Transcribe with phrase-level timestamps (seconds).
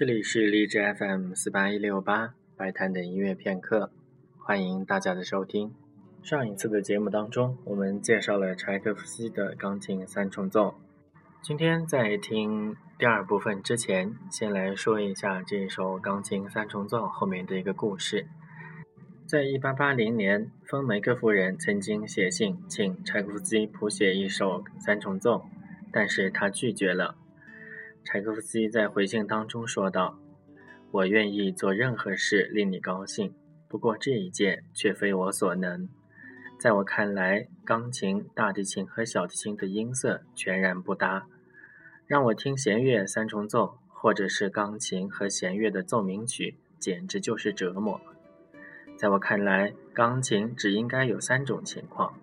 [0.00, 3.92] 这里是荔枝 FM 四八一六八白谈的音乐片刻，
[4.38, 5.74] 欢迎大家的收听。
[6.22, 10.74] 上一次的节目当中，我们介绍了柴可夫斯基的钢琴三重奏。
[11.42, 18.26] 今天在听第二部分之前，先来说一下这首钢琴三重奏后面的一个故事。
[19.26, 25.44] 在一八八零年，丰梅克夫人曾经写信请柴可夫斯基谱写一首三重奏，
[25.92, 27.16] 但是他拒绝了。
[28.02, 30.18] 柴可夫斯基在回信当中说道
[30.90, 33.34] ：“我愿意做任何事令你高兴，
[33.68, 35.88] 不过这一件却非我所能。
[36.58, 41.26] 在我看来，钢琴、大提琴和小提琴的音色全然不搭。
[42.06, 48.00] 让我听弦乐三重奏，或者是钢琴和弦乐的奏鸣曲，简直就是折磨。
[48.96, 52.14] 在我看来，钢琴只应该有三种情况：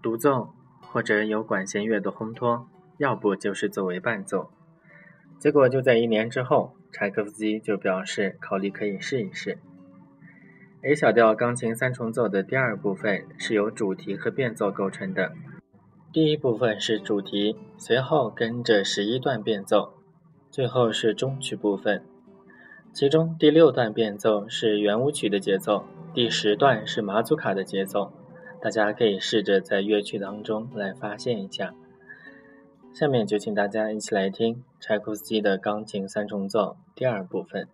[0.00, 2.66] 独奏，或者有管弦乐的烘托，
[2.96, 4.50] 要不就是作为伴奏。”
[5.38, 9.58] 结果就在一年之后，柴可夫斯基就表示考虑可以试一试。
[10.82, 15.32] A 小调钢琴三重奏的第二部分是由主题和变奏构成的，
[16.12, 19.94] 第一部分是主题，随后跟着十一段变奏，
[20.50, 22.02] 最后是终曲部分。
[22.92, 28.12] 其中第六段变奏是圆舞曲的节奏，第十段是马祖卡的节奏。
[28.62, 31.74] 大家可以试着在乐曲当中来发现一下。
[32.98, 37.68] 下面就请大家一起来听柴可夫斯基的钢琴三重奏第二部分。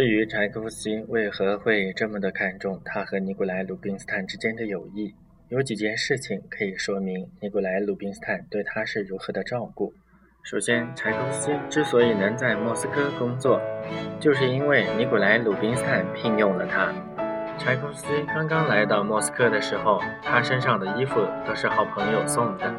[0.00, 5.14] 至于柴可夫斯基为何会这么的看重他和尼古莱·鲁宾斯坦之间的友谊，
[5.50, 9.92] 有几件事情可以说明尼古莱·鲁宾斯坦对他是如何的照顾。
[10.42, 13.60] 首先，柴可夫斯基之所以能在莫斯科工作，
[14.18, 16.90] 就是因为尼古莱·鲁宾斯坦聘用了他。
[17.58, 22.74] 柴可夫斯基刚刚来到莫斯科的时候，他身上的衣服都是好朋友送的，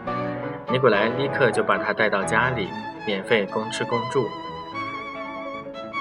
[0.71, 2.67] 尼古莱立刻就把他带到家里，
[3.05, 4.25] 免费供吃供住。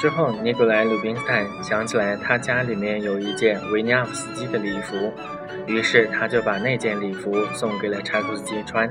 [0.01, 5.13] 之后，尼古莱·鲁宾斯坦想起来他家里面有一件维尼亚夫斯基的礼服，
[5.67, 8.91] 于是他就把那件礼服送给了柴可夫斯基穿。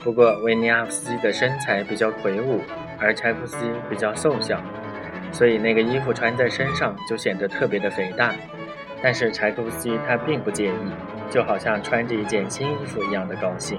[0.00, 2.60] 不过，维尼亚夫斯基的身材比较魁梧，
[2.98, 4.60] 而柴可夫斯基比较瘦小，
[5.30, 8.34] 所以那个衣服穿在身上就显得特别的肥大。
[9.00, 13.78] 但是柴可夫斯基他并不介意，就好像穿着一件新衣服一样的高兴。